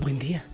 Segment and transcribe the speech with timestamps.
[0.00, 0.44] Buen día.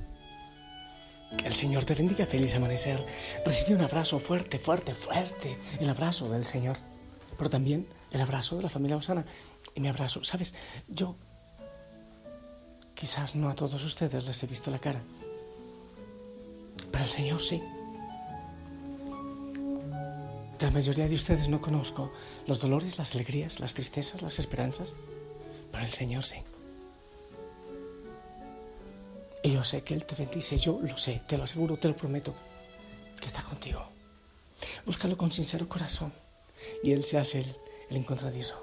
[1.37, 3.05] Que el Señor te bendiga, feliz amanecer.
[3.45, 5.59] Recibe un abrazo fuerte, fuerte, fuerte.
[5.79, 6.79] El abrazo del Señor.
[7.37, 9.27] Pero también el abrazo de la familia Osana.
[9.75, 10.55] Y mi abrazo, ¿sabes?
[10.89, 11.17] Yo
[12.95, 15.03] quizás no a todos ustedes les he visto la cara.
[16.91, 17.63] Pero el Señor sí.
[20.59, 22.11] La mayoría de ustedes no conozco
[22.47, 24.95] los dolores, las alegrías, las tristezas, las esperanzas.
[25.71, 26.39] Pero el Señor sí.
[29.45, 31.95] Y yo sé que Él te bendice, yo lo sé, te lo aseguro, te lo
[31.95, 32.35] prometo,
[33.21, 33.87] que está contigo.
[34.87, 36.15] Búscalo con sincero corazón
[36.83, 37.57] y Él se hace el,
[37.91, 38.57] el encontradizo.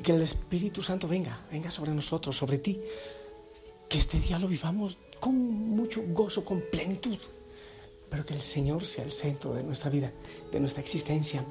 [0.00, 2.80] Que el Espíritu Santo venga, venga sobre nosotros, sobre ti.
[3.88, 7.18] Que este día lo vivamos con mucho gozo, con plenitud.
[8.08, 10.12] Pero que el Señor sea el centro de nuestra vida,
[10.52, 11.44] de nuestra existencia.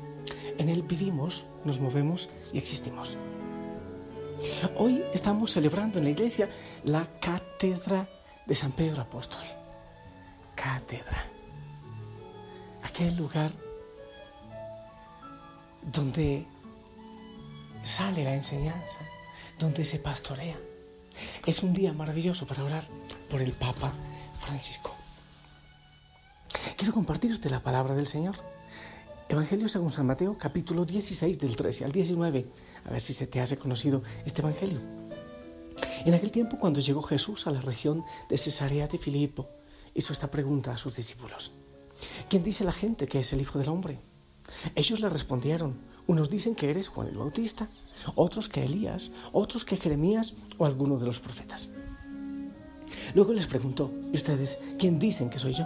[0.58, 3.18] En Él vivimos, nos movemos y existimos.
[4.76, 6.50] Hoy estamos celebrando en la iglesia
[6.84, 8.08] la cátedra
[8.46, 9.44] de San Pedro Apóstol.
[10.56, 11.26] Cátedra.
[12.84, 13.52] Aquel lugar
[15.82, 16.46] donde
[17.84, 19.00] sale la enseñanza,
[19.60, 20.58] donde se pastorea.
[21.46, 22.84] Es un día maravilloso para orar
[23.30, 23.94] por el Papa
[24.40, 24.96] Francisco.
[26.78, 28.36] Quiero compartirte la palabra del Señor.
[29.34, 32.46] Evangelio según San Mateo, capítulo 16, del 13 al 19.
[32.86, 34.80] A ver si se te hace conocido este Evangelio.
[36.06, 39.50] En aquel tiempo, cuando llegó Jesús a la región de Cesarea de Filipo,
[39.96, 41.52] hizo esta pregunta a sus discípulos.
[42.30, 44.02] ¿Quién dice la gente que es el Hijo del Hombre?
[44.76, 47.70] Ellos le respondieron, unos dicen que eres Juan el Bautista,
[48.14, 51.72] otros que Elías, otros que Jeremías o alguno de los profetas.
[53.16, 55.66] Luego les preguntó, ¿y ustedes quién dicen que soy yo?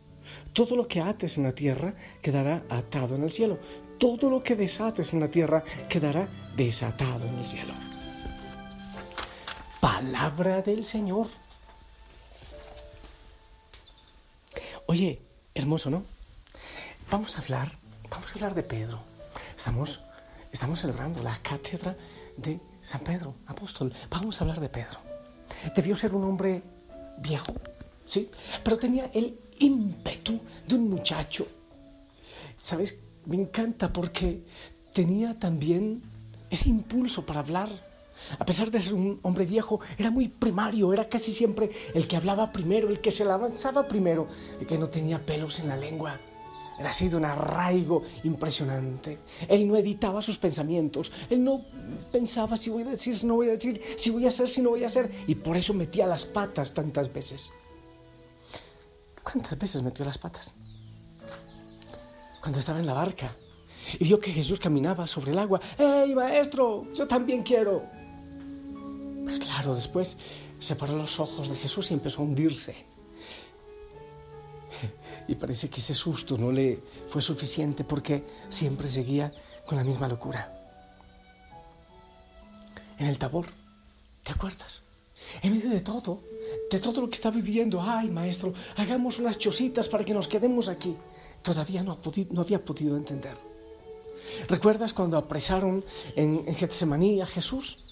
[0.53, 3.59] Todo lo que ates en la tierra quedará atado en el cielo.
[3.97, 7.73] Todo lo que desates en la tierra quedará desatado en el cielo.
[9.79, 11.27] Palabra del Señor.
[14.85, 15.21] Oye,
[15.53, 16.03] hermoso, ¿no?
[17.09, 17.71] Vamos a hablar,
[18.09, 18.99] vamos a hablar de Pedro.
[19.55, 20.01] Estamos,
[20.51, 21.95] estamos celebrando la cátedra
[22.37, 23.93] de San Pedro, apóstol.
[24.09, 24.99] Vamos a hablar de Pedro.
[25.75, 26.63] Debió ser un hombre
[27.19, 27.53] viejo,
[28.05, 28.29] ¿sí?
[28.63, 31.47] Pero tenía el ímpetu de un muchacho.
[32.57, 32.99] ¿Sabes?
[33.25, 34.43] Me encanta porque
[34.93, 36.01] tenía también
[36.49, 37.69] ese impulso para hablar.
[38.37, 42.17] A pesar de ser un hombre viejo, era muy primario, era casi siempre el que
[42.17, 44.27] hablaba primero, el que se la avanzaba primero,
[44.59, 46.19] el que no tenía pelos en la lengua.
[46.79, 49.19] Era así de un arraigo impresionante.
[49.47, 51.65] Él no editaba sus pensamientos, él no
[52.11, 54.61] pensaba si voy a decir, si no voy a decir, si voy a hacer, si
[54.61, 57.53] no voy a hacer, y por eso metía las patas tantas veces.
[59.23, 60.53] ¿Cuántas veces metió las patas?
[62.41, 63.35] Cuando estaba en la barca
[63.99, 65.59] y vio que Jesús caminaba sobre el agua.
[65.77, 66.91] ¡Ey, maestro!
[66.93, 67.83] Yo también quiero.
[69.23, 70.17] Pues claro, después
[70.59, 72.75] separó los ojos de Jesús y empezó a hundirse.
[75.27, 79.31] Y parece que ese susto no le fue suficiente porque siempre seguía
[79.65, 80.57] con la misma locura.
[82.97, 83.45] En el tabor,
[84.23, 84.83] ¿te acuerdas?
[85.41, 86.21] En medio de todo,
[86.71, 90.69] de todo lo que está viviendo, ay maestro, hagamos unas chocitas para que nos quedemos
[90.69, 90.95] aquí.
[91.43, 93.35] Todavía no, no había podido entender.
[94.47, 95.83] ¿Recuerdas cuando apresaron
[96.15, 97.83] en, en Getsemaní a Jesús?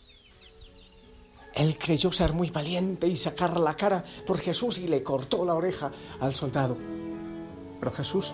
[1.53, 5.55] Él creyó ser muy valiente y sacar la cara por Jesús y le cortó la
[5.55, 5.91] oreja
[6.21, 6.77] al soldado.
[7.79, 8.33] Pero Jesús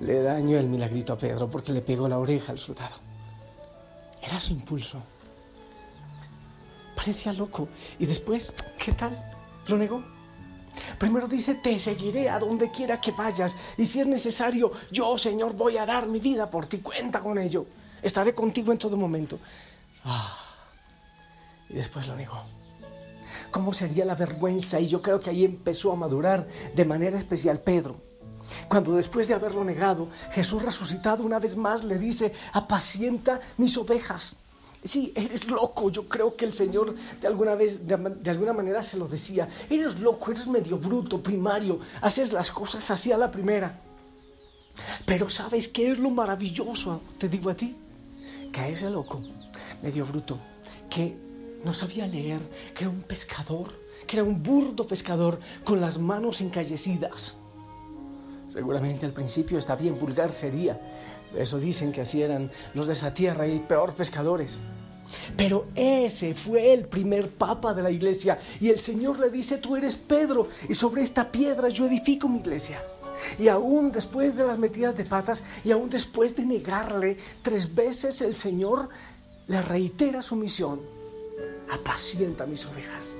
[0.00, 2.96] le dañó el milagrito a Pedro porque le pegó la oreja al soldado.
[4.22, 5.02] Era su impulso.
[6.96, 7.68] Parecía loco.
[7.98, 9.31] Y después, ¿qué tal?
[9.68, 10.02] Lo negó.
[10.98, 13.54] Primero dice, te seguiré a donde quiera que vayas.
[13.76, 16.78] Y si es necesario, yo, Señor, voy a dar mi vida por ti.
[16.78, 17.66] Cuenta con ello.
[18.00, 19.38] Estaré contigo en todo momento.
[20.04, 20.38] Ah.
[21.68, 22.42] Y después lo negó.
[23.50, 24.80] ¿Cómo sería la vergüenza?
[24.80, 27.96] Y yo creo que ahí empezó a madurar de manera especial Pedro.
[28.68, 34.36] Cuando después de haberlo negado, Jesús resucitado una vez más le dice, apacienta mis ovejas.
[34.84, 35.90] Sí, eres loco.
[35.90, 39.48] Yo creo que el Señor de alguna vez, de, alguna manera se lo decía.
[39.70, 41.78] Eres loco, eres medio bruto, primario.
[42.00, 43.80] Haces las cosas así a la primera.
[45.06, 47.02] Pero ¿sabes qué es lo maravilloso?
[47.18, 47.76] Te digo a ti,
[48.52, 49.20] que a ese loco,
[49.82, 50.38] medio bruto,
[50.88, 51.16] que
[51.64, 52.40] no sabía leer,
[52.74, 53.72] que era un pescador,
[54.06, 57.36] que era un burdo pescador con las manos encallecidas.
[58.48, 60.78] Seguramente al principio está bien vulgar sería.
[61.36, 64.60] Eso dicen que así eran los de esa tierra y peor pescadores.
[65.36, 69.76] Pero ese fue el primer papa de la iglesia y el Señor le dice, tú
[69.76, 72.82] eres Pedro y sobre esta piedra yo edifico mi iglesia.
[73.38, 78.20] Y aún después de las metidas de patas y aún después de negarle tres veces
[78.22, 78.88] el Señor
[79.46, 80.80] le reitera su misión,
[81.70, 83.16] apacienta mis ovejas.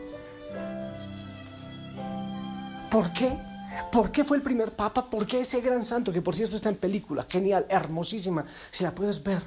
[2.90, 3.51] ¿Por qué?
[3.90, 5.08] ¿Por qué fue el primer papa?
[5.08, 8.94] ¿Por qué ese gran santo, que por cierto está en película, genial, hermosísima, si la
[8.94, 9.42] puedes ver?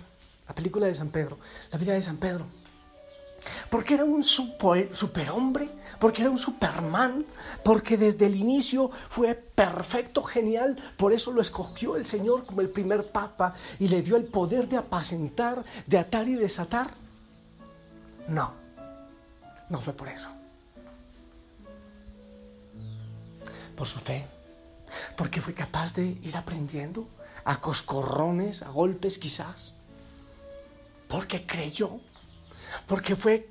[0.47, 1.37] la película de San Pedro,
[1.71, 2.45] la vida de San Pedro.
[3.69, 5.69] Porque era un superhombre,
[5.99, 7.25] porque era un superman,
[7.63, 12.69] porque desde el inicio fue perfecto, genial, por eso lo escogió el Señor como el
[12.69, 16.91] primer papa y le dio el poder de apacentar, de atar y desatar.
[18.27, 18.53] No,
[19.69, 20.29] no fue por eso.
[23.75, 24.27] Por su fe,
[25.17, 27.07] porque fue capaz de ir aprendiendo
[27.43, 29.75] a coscorrones, a golpes quizás
[31.07, 31.99] porque creyó,
[32.87, 33.49] porque fue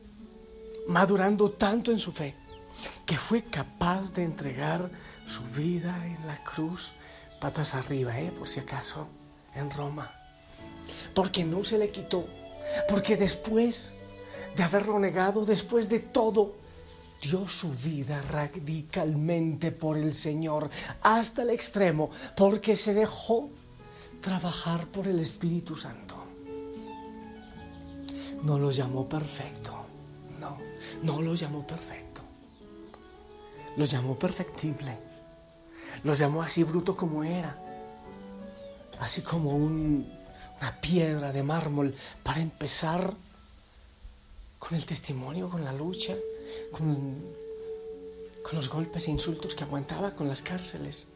[0.88, 2.34] madurando tanto en su fe,
[3.06, 4.90] que fue capaz de entregar
[5.26, 6.92] su vida en la cruz,
[7.40, 8.32] patas arriba, ¿eh?
[8.36, 9.08] por si acaso,
[9.54, 10.12] en Roma.
[11.14, 12.26] Porque no se le quitó,
[12.88, 13.94] porque después
[14.56, 16.56] de haberlo negado, después de todo,
[17.24, 20.70] dio su vida radicalmente por el Señor
[21.02, 23.50] hasta el extremo, porque se dejó
[24.20, 26.24] trabajar por el Espíritu Santo
[28.44, 29.72] no lo llamó perfecto.
[30.38, 30.58] No,
[31.02, 32.20] no lo llamó perfecto.
[33.76, 34.98] Lo llamó perfectible.
[36.02, 37.58] Lo llamó así bruto como era.
[39.00, 43.14] Así como una piedra de mármol para empezar
[44.66, 46.16] con el testimonio, con la lucha,
[46.72, 47.44] con,
[48.52, 51.08] los golpes e insultos que aguantaba con las cárceles.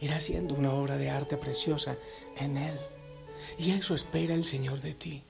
[0.00, 1.96] Era haciendo una obra de arte preciosa
[2.36, 2.78] en él.
[3.58, 5.24] Y eso espera el Señor de ti.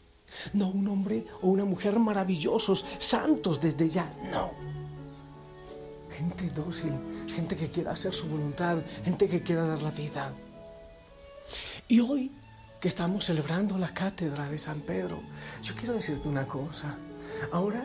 [0.52, 4.52] No un hombre o una mujer maravillosos, santos desde ya, no.
[6.16, 6.92] Gente dócil,
[7.34, 10.34] gente que quiera hacer su voluntad, gente que quiera dar la vida.
[11.88, 12.30] Y hoy
[12.80, 15.22] que estamos celebrando la cátedra de San Pedro,
[15.62, 16.96] yo quiero decirte una cosa.
[17.52, 17.84] Ahora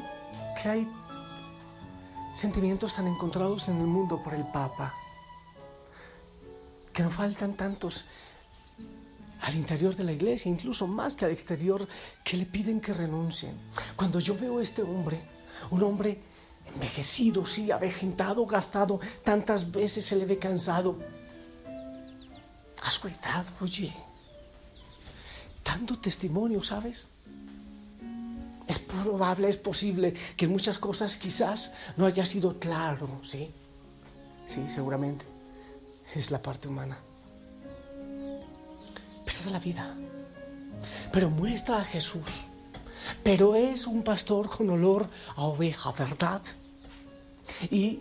[0.61, 0.91] que hay
[2.33, 4.93] sentimientos tan encontrados en el mundo por el Papa,
[6.93, 8.05] que no faltan tantos
[9.41, 11.87] al interior de la iglesia, incluso más que al exterior,
[12.23, 13.59] que le piden que renuncien.
[13.97, 15.21] Cuando yo veo a este hombre,
[15.71, 16.21] un hombre
[16.73, 20.97] envejecido, sí, avejentado, gastado, tantas veces se le ve cansado.
[22.81, 23.93] Has cuidado, oye,
[25.65, 27.09] dando testimonio, ¿sabes?
[28.67, 33.51] Es probable, es posible que muchas cosas quizás no haya sido claro, ¿sí?
[34.47, 35.25] Sí, seguramente.
[36.13, 36.97] Es la parte humana
[39.51, 39.95] la vida.
[41.11, 42.47] Pero muestra a Jesús.
[43.23, 46.41] Pero es un pastor con olor a oveja, ¿verdad?
[47.69, 47.99] Y,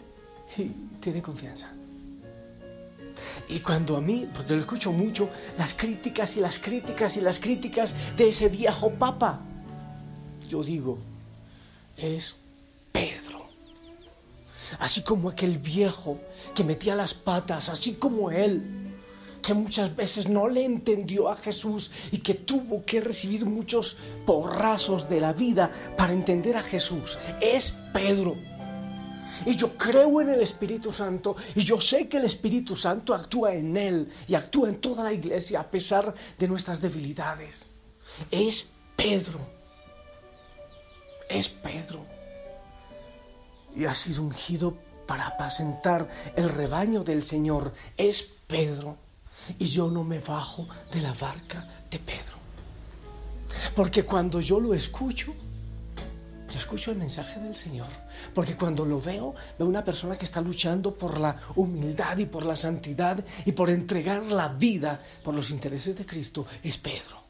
[1.01, 1.73] tiene confianza.
[3.49, 7.39] Y cuando a mí, porque lo escucho mucho, las críticas y las críticas y las
[7.39, 9.41] críticas de ese viejo papa,
[10.49, 10.99] yo digo,
[11.97, 12.37] es
[12.93, 13.49] Pedro.
[14.79, 16.19] Así como aquel viejo
[16.55, 18.85] que metía las patas, así como él,
[19.43, 25.09] que muchas veces no le entendió a Jesús y que tuvo que recibir muchos porrazos
[25.09, 27.19] de la vida para entender a Jesús.
[27.43, 28.37] Es Pedro.
[29.47, 33.55] Y yo creo en el Espíritu Santo y yo sé que el Espíritu Santo actúa
[33.55, 37.71] en él y actúa en toda la iglesia a pesar de nuestras debilidades.
[38.31, 39.41] Es Pedro.
[41.29, 42.07] Es Pedro.
[43.77, 47.75] Y ha sido ungido para apacentar el rebaño del Señor.
[47.97, 48.97] Es Pedro
[49.59, 52.45] y yo no me bajo de la barca de Pedro.
[53.75, 55.35] Porque cuando yo lo escucho,
[56.55, 57.89] yo escucho el mensaje del Señor.
[58.33, 62.47] Porque cuando lo veo, veo una persona que está luchando por la humildad y por
[62.47, 66.47] la santidad y por entregar la vida por los intereses de Cristo.
[66.63, 67.25] Es Pedro.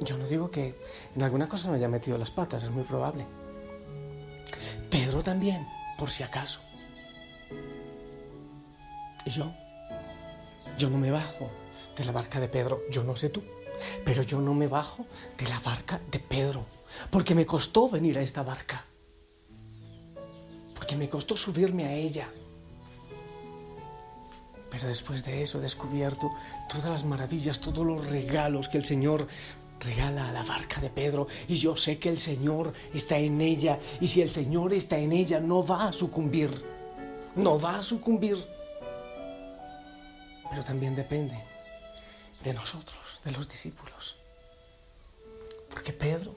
[0.00, 0.74] Yo no digo que
[1.14, 3.24] en alguna cosa no haya metido las patas, es muy probable.
[4.90, 6.60] Pedro también, por si acaso.
[9.24, 9.52] Y yo,
[10.78, 11.48] yo no me bajo
[11.96, 13.40] de la barca de Pedro, yo no sé tú,
[14.04, 15.06] pero yo no me bajo
[15.38, 16.66] de la barca de Pedro,
[17.10, 18.84] porque me costó venir a esta barca,
[20.74, 22.28] porque me costó subirme a ella.
[24.70, 26.32] Pero después de eso he descubierto
[26.68, 29.28] todas las maravillas, todos los regalos que el Señor
[29.80, 33.78] regala a la barca de Pedro y yo sé que el Señor está en ella
[34.00, 36.64] y si el Señor está en ella no va a sucumbir,
[37.36, 38.36] no va a sucumbir.
[40.50, 41.53] Pero también depende
[42.44, 44.16] de nosotros, de los discípulos.
[45.70, 46.34] Porque Pedro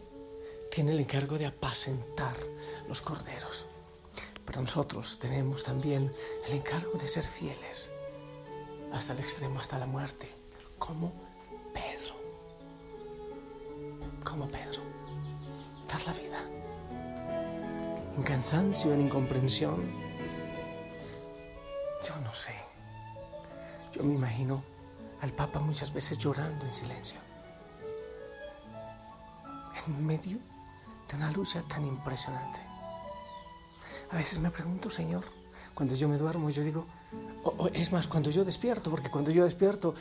[0.72, 2.36] tiene el encargo de apacentar
[2.88, 3.66] los corderos.
[4.46, 6.14] Pero nosotros tenemos también
[6.48, 7.92] el encargo de ser fieles
[8.94, 10.30] hasta el extremo, hasta la muerte,
[10.80, 11.12] como
[11.74, 12.16] Pedro.
[14.24, 14.82] Como Pedro.
[15.90, 16.42] Dar la vida.
[18.16, 19.92] En cansancio, en incomprensión.
[22.08, 22.56] Yo no sé.
[23.92, 24.77] Yo me imagino
[25.22, 27.20] al Papa muchas veces llorando en silencio.
[29.86, 30.38] En medio
[31.10, 32.60] de una lucha tan impresionante.
[34.12, 35.26] A veces me pregunto, Señor,
[35.74, 36.86] cuando yo me duermo, yo digo,
[37.74, 39.96] es más, cuando yo despierto, porque cuando yo despierto,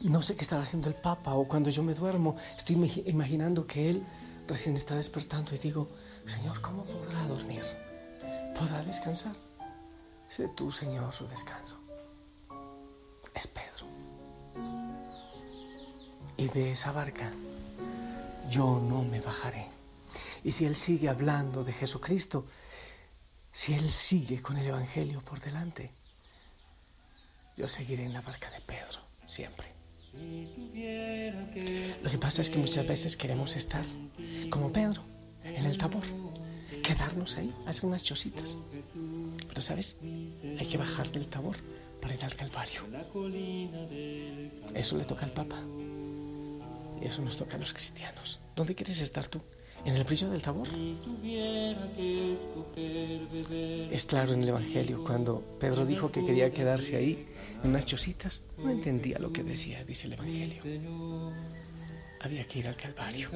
[0.00, 3.90] no sé qué estará haciendo el Papa, o cuando yo me duermo, estoy imaginando que
[3.90, 4.06] Él
[4.46, 5.88] recién está despertando y digo,
[6.26, 7.62] Señor, ¿cómo podrá dormir?
[8.58, 9.36] ¿Podrá descansar?
[10.28, 11.79] Sé tú, Señor, su descanso.
[13.34, 13.86] Es Pedro.
[16.36, 17.32] Y de esa barca
[18.48, 19.66] yo no me bajaré.
[20.42, 22.46] Y si Él sigue hablando de Jesucristo,
[23.52, 25.90] si Él sigue con el Evangelio por delante,
[27.56, 29.68] yo seguiré en la barca de Pedro, siempre.
[32.02, 33.84] Lo que pasa es que muchas veces queremos estar
[34.50, 35.04] como Pedro,
[35.44, 36.02] en el tabor,
[36.82, 38.58] quedarnos ahí, hacer unas chocitas.
[39.48, 41.56] Pero sabes, hay que bajar del tabor
[42.00, 42.82] para ir al Calvario.
[44.74, 45.62] Eso le toca al Papa.
[47.00, 48.40] Y eso nos toca a los cristianos.
[48.54, 49.40] ¿Dónde quieres estar tú?
[49.84, 50.68] ¿En el brillo del tabor?
[53.90, 57.26] Es claro en el Evangelio, cuando Pedro dijo que quería quedarse ahí,
[57.62, 61.32] en unas chocitas, no entendía lo que decía, dice el Evangelio.
[62.20, 63.30] Había que ir al Calvario.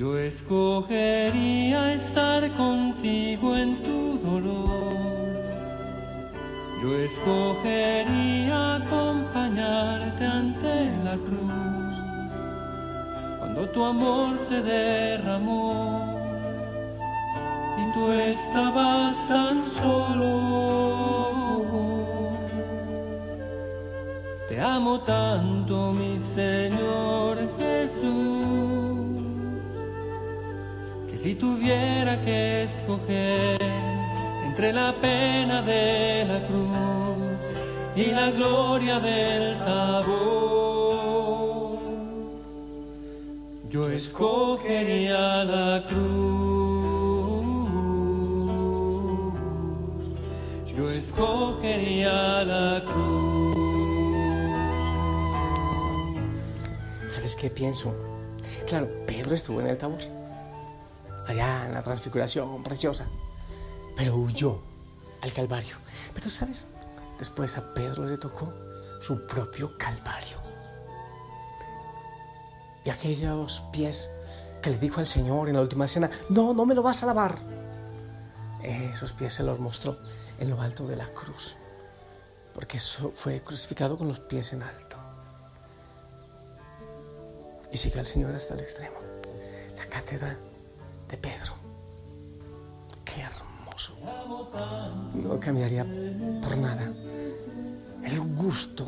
[0.00, 4.94] Yo escogería estar contigo en tu dolor.
[6.80, 11.94] Yo escogería acompañarte ante la cruz.
[13.40, 16.16] Cuando tu amor se derramó
[17.76, 20.80] y tú estabas tan solo.
[24.48, 28.79] Te amo tanto, mi Señor Jesús,
[31.22, 33.60] si tuviera que escoger
[34.46, 37.40] entre la pena de la cruz
[37.94, 40.60] y la gloria del tabor.
[43.68, 46.50] Yo escogería la cruz,
[50.74, 53.60] yo escogería la cruz.
[57.10, 57.94] ¿Sabes qué pienso?
[58.66, 60.00] Claro, Pedro estuvo en el tabor,
[61.30, 63.06] allá en la transfiguración preciosa
[64.00, 64.58] pero huyó
[65.20, 65.76] al Calvario.
[66.14, 66.66] Pero sabes,
[67.18, 68.50] después a Pedro le tocó
[69.00, 70.38] su propio Calvario.
[72.82, 74.10] Y aquellos pies
[74.62, 77.06] que le dijo al Señor en la última cena, no, no me lo vas a
[77.06, 77.38] lavar.
[78.62, 79.98] Esos pies se los mostró
[80.38, 81.58] en lo alto de la cruz,
[82.54, 84.96] porque eso fue crucificado con los pies en alto.
[87.70, 88.96] Y sigue al Señor hasta el extremo.
[89.76, 90.38] La cátedra
[91.10, 91.54] de Pedro.
[93.04, 93.94] Qué hermoso
[95.14, 95.84] no cambiaría
[96.42, 96.92] por nada
[98.04, 98.86] el gusto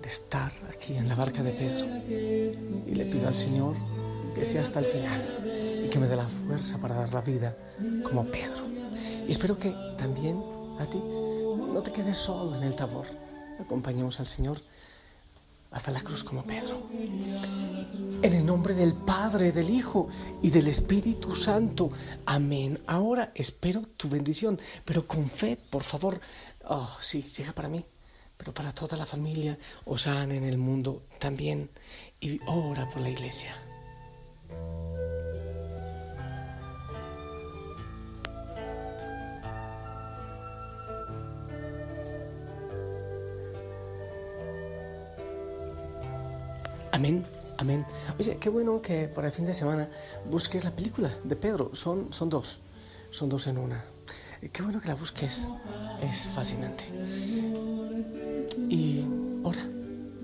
[0.00, 1.86] de estar aquí en la barca de Pedro.
[2.86, 3.76] Y le pido al Señor
[4.34, 7.56] que sea hasta el final y que me dé la fuerza para dar la vida
[8.02, 8.64] como Pedro.
[9.26, 10.42] Y espero que también
[10.78, 13.06] a ti no te quedes solo en el tabor.
[13.60, 14.60] Acompañemos al Señor
[15.70, 16.88] hasta la cruz como Pedro.
[18.22, 20.08] En el nombre del Padre, del Hijo
[20.42, 21.90] y del Espíritu Santo.
[22.26, 22.80] Amén.
[22.86, 26.20] Ahora espero tu bendición, pero con fe, por favor.
[26.64, 27.84] Oh, sí, llega para mí,
[28.36, 31.70] pero para toda la familia, Osana en el mundo también.
[32.20, 33.67] Y ora por la iglesia.
[46.98, 47.24] Amén,
[47.58, 47.86] amén.
[48.18, 49.88] Oye, qué bueno que por el fin de semana
[50.28, 51.70] busques la película de Pedro.
[51.72, 52.58] Son, son dos,
[53.12, 53.84] son dos en una.
[54.52, 55.46] Qué bueno que la busques,
[56.02, 56.82] es fascinante.
[58.68, 59.04] Y
[59.44, 59.64] ora,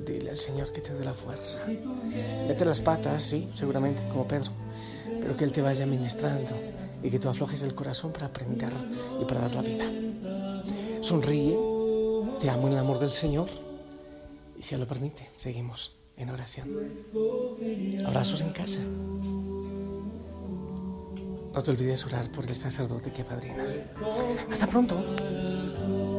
[0.05, 1.61] dile al Señor que te dé la fuerza.
[1.69, 4.51] Mete las patas, sí, seguramente, como Pedro,
[5.21, 6.57] pero que Él te vaya ministrando
[7.05, 8.73] y que tú aflojes el corazón para aprender
[9.23, 9.85] y para dar la vida.
[11.03, 11.57] sonríe,
[12.41, 13.47] te amo en el amor del Señor
[14.59, 16.91] y si Él lo permite, seguimos en oración.
[18.07, 18.81] Abrazos en casa.
[21.55, 23.81] No te olvides orar por el sacerdote que padrinas.
[24.51, 26.14] Hasta pronto.